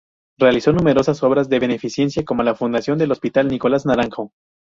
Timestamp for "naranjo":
3.85-4.31